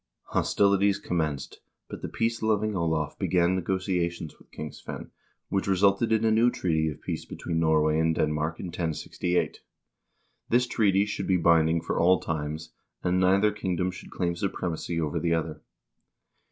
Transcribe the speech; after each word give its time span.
Hostilities 0.29 0.97
commenced, 0.97 1.59
but 1.87 2.01
the 2.01 2.09
peace 2.09 2.41
loving 2.41 2.75
Olav 2.75 3.19
began 3.19 3.53
negotiations 3.53 4.35
with 4.39 4.49
King 4.49 4.71
Svein, 4.71 5.11
which 5.49 5.67
resulted 5.67 6.11
in 6.11 6.25
a 6.25 6.31
new 6.31 6.49
treaty 6.49 6.89
of 6.89 7.03
peace 7.03 7.23
between 7.23 7.59
Norway 7.59 7.99
and 7.99 8.15
Denmark 8.15 8.59
in 8.59 8.65
1068. 8.65 9.59
This 10.49 10.65
treaty 10.65 11.05
should 11.05 11.27
be 11.27 11.37
binding 11.37 11.81
for 11.81 11.99
all 11.99 12.19
times, 12.19 12.71
and 13.03 13.19
neither 13.19 13.51
kingdom 13.51 13.91
should 13.91 14.09
claim 14.09 14.35
supremacy 14.35 14.99
over 14.99 15.19
the 15.19 15.35
other. 15.35 15.61